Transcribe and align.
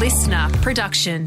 LiSTNR 0.00 0.62
production. 0.62 1.26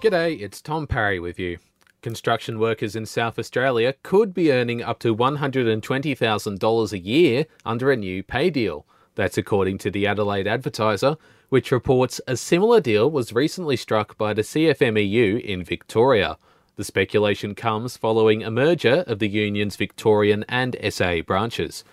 G'day, 0.00 0.40
it's 0.40 0.62
Tom 0.62 0.86
Parry 0.86 1.20
with 1.20 1.38
you. 1.38 1.58
Construction 2.00 2.58
workers 2.58 2.96
in 2.96 3.04
South 3.04 3.38
Australia 3.38 3.94
could 4.02 4.32
be 4.32 4.50
earning 4.50 4.82
up 4.82 5.00
to 5.00 5.14
$120,000 5.14 6.92
a 6.92 6.98
year 6.98 7.44
under 7.66 7.92
a 7.92 7.96
new 7.96 8.22
pay 8.22 8.48
deal. 8.48 8.86
That's 9.14 9.36
according 9.36 9.76
to 9.78 9.90
the 9.90 10.06
Adelaide 10.06 10.46
Advertiser, 10.46 11.18
which 11.50 11.70
reports 11.70 12.18
a 12.26 12.34
similar 12.34 12.80
deal 12.80 13.10
was 13.10 13.34
recently 13.34 13.76
struck 13.76 14.16
by 14.16 14.32
the 14.32 14.40
CFMEU 14.40 15.38
in 15.42 15.62
Victoria. 15.62 16.38
The 16.76 16.84
speculation 16.84 17.54
comes 17.54 17.98
following 17.98 18.42
a 18.42 18.50
merger 18.50 19.04
of 19.06 19.18
the 19.18 19.28
union's 19.28 19.76
Victorian 19.76 20.46
and 20.48 20.74
SA 20.88 21.20
branches. 21.26 21.84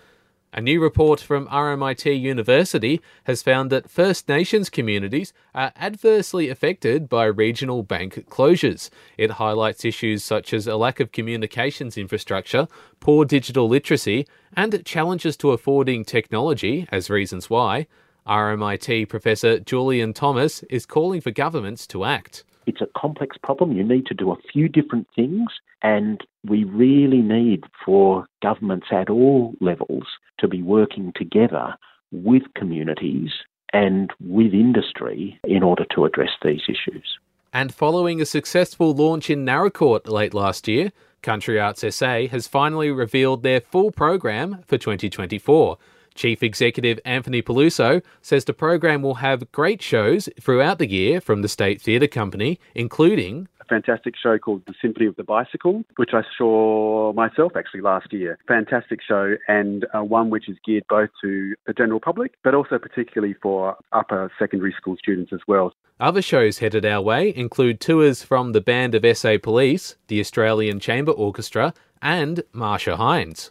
A 0.52 0.60
new 0.60 0.80
report 0.80 1.20
from 1.20 1.46
RMIT 1.46 2.20
University 2.20 3.00
has 3.22 3.40
found 3.40 3.70
that 3.70 3.88
First 3.88 4.28
Nations 4.28 4.68
communities 4.68 5.32
are 5.54 5.72
adversely 5.76 6.48
affected 6.48 7.08
by 7.08 7.26
regional 7.26 7.84
bank 7.84 8.26
closures. 8.28 8.90
It 9.16 9.32
highlights 9.32 9.84
issues 9.84 10.24
such 10.24 10.52
as 10.52 10.66
a 10.66 10.74
lack 10.74 10.98
of 10.98 11.12
communications 11.12 11.96
infrastructure, 11.96 12.66
poor 12.98 13.24
digital 13.24 13.68
literacy, 13.68 14.26
and 14.52 14.84
challenges 14.84 15.36
to 15.36 15.52
affording 15.52 16.04
technology 16.04 16.88
as 16.90 17.10
reasons 17.10 17.48
why. 17.48 17.86
RMIT 18.26 19.08
Professor 19.08 19.60
Julian 19.60 20.12
Thomas 20.12 20.64
is 20.64 20.84
calling 20.84 21.20
for 21.20 21.30
governments 21.30 21.86
to 21.86 22.04
act. 22.04 22.42
It's 22.70 22.80
a 22.80 22.86
complex 22.96 23.36
problem. 23.36 23.72
You 23.72 23.82
need 23.82 24.06
to 24.06 24.14
do 24.14 24.30
a 24.30 24.36
few 24.52 24.68
different 24.68 25.08
things, 25.16 25.48
and 25.82 26.20
we 26.46 26.62
really 26.62 27.20
need 27.20 27.64
for 27.84 28.26
governments 28.40 28.86
at 28.92 29.10
all 29.10 29.54
levels 29.60 30.04
to 30.38 30.46
be 30.46 30.62
working 30.62 31.12
together 31.16 31.74
with 32.12 32.44
communities 32.54 33.30
and 33.72 34.12
with 34.20 34.54
industry 34.54 35.40
in 35.42 35.64
order 35.64 35.84
to 35.96 36.04
address 36.04 36.30
these 36.44 36.62
issues. 36.68 37.18
And 37.52 37.74
following 37.74 38.20
a 38.20 38.24
successful 38.24 38.94
launch 38.94 39.30
in 39.30 39.44
Naracoorte 39.44 40.06
late 40.06 40.32
last 40.32 40.68
year, 40.68 40.92
Country 41.22 41.58
Arts 41.58 41.84
SA 41.96 42.28
has 42.28 42.46
finally 42.46 42.92
revealed 42.92 43.42
their 43.42 43.60
full 43.60 43.90
program 43.90 44.62
for 44.68 44.78
2024. 44.78 45.76
Chief 46.14 46.42
Executive 46.42 46.98
Anthony 47.04 47.42
Peluso 47.42 48.02
says 48.22 48.44
the 48.44 48.52
program 48.52 49.02
will 49.02 49.16
have 49.16 49.50
great 49.52 49.82
shows 49.82 50.28
throughout 50.40 50.78
the 50.78 50.88
year 50.88 51.20
from 51.20 51.42
the 51.42 51.48
State 51.48 51.80
Theatre 51.80 52.06
Company, 52.06 52.58
including 52.74 53.48
a 53.60 53.64
fantastic 53.64 54.14
show 54.20 54.38
called 54.38 54.62
The 54.66 54.74
Symphony 54.80 55.06
of 55.06 55.16
the 55.16 55.24
Bicycle, 55.24 55.84
which 55.96 56.10
I 56.12 56.22
saw 56.36 57.12
myself 57.12 57.52
actually 57.56 57.82
last 57.82 58.12
year. 58.12 58.38
Fantastic 58.48 59.00
show, 59.06 59.36
and 59.48 59.86
uh, 59.94 60.02
one 60.02 60.30
which 60.30 60.48
is 60.48 60.56
geared 60.64 60.84
both 60.88 61.10
to 61.22 61.54
the 61.66 61.72
general 61.72 62.00
public, 62.00 62.34
but 62.42 62.54
also 62.54 62.78
particularly 62.78 63.34
for 63.42 63.76
upper 63.92 64.30
secondary 64.38 64.74
school 64.76 64.96
students 64.98 65.32
as 65.32 65.40
well. 65.46 65.72
Other 65.98 66.22
shows 66.22 66.58
headed 66.58 66.86
our 66.86 67.02
way 67.02 67.34
include 67.34 67.80
tours 67.80 68.22
from 68.22 68.52
the 68.52 68.60
Band 68.60 68.94
of 68.94 69.16
SA 69.16 69.36
Police, 69.42 69.96
the 70.08 70.20
Australian 70.20 70.80
Chamber 70.80 71.12
Orchestra, 71.12 71.74
and 72.02 72.42
Marcia 72.52 72.96
Hines. 72.96 73.50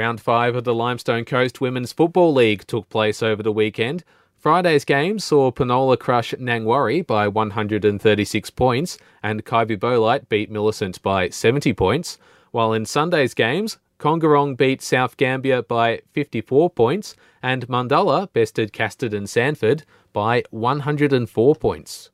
Round 0.00 0.18
5 0.18 0.56
of 0.56 0.64
the 0.64 0.74
Limestone 0.74 1.26
Coast 1.26 1.60
Women's 1.60 1.92
Football 1.92 2.32
League 2.32 2.66
took 2.66 2.88
place 2.88 3.22
over 3.22 3.42
the 3.42 3.52
weekend. 3.52 4.02
Friday's 4.38 4.86
game 4.86 5.18
saw 5.18 5.50
Penola 5.50 5.98
crush 5.98 6.32
Nangwarry 6.40 7.06
by 7.06 7.28
136 7.28 8.48
points 8.48 8.96
and 9.22 9.44
Kybybolite 9.44 10.30
beat 10.30 10.50
Millicent 10.50 11.02
by 11.02 11.28
70 11.28 11.74
points, 11.74 12.16
while 12.50 12.72
in 12.72 12.86
Sunday's 12.86 13.34
games, 13.34 13.76
Kongorong 13.98 14.56
beat 14.56 14.80
South 14.80 15.18
Gambier 15.18 15.60
by 15.60 16.00
54 16.12 16.70
points 16.70 17.14
and 17.42 17.68
Mundalla 17.68 18.32
bested 18.32 18.72
Casterton 18.72 19.28
Sandford 19.28 19.84
by 20.14 20.44
104 20.48 21.54
points. 21.56 22.10